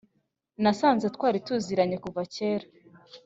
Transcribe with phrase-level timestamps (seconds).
[0.63, 2.65] nasanze twari tuziranye kuva kera